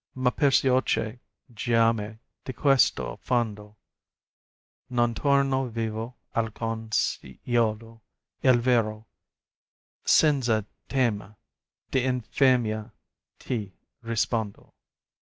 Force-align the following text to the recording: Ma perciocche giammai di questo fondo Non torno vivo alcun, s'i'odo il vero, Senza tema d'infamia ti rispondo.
Ma 0.15 0.31
perciocche 0.31 1.19
giammai 1.47 2.17
di 2.43 2.53
questo 2.55 3.19
fondo 3.21 3.77
Non 4.89 5.13
torno 5.13 5.69
vivo 5.69 6.17
alcun, 6.31 6.87
s'i'odo 6.91 8.01
il 8.41 8.59
vero, 8.59 9.05
Senza 10.01 10.65
tema 10.87 11.37
d'infamia 11.91 12.91
ti 13.37 13.71
rispondo. 13.99 14.73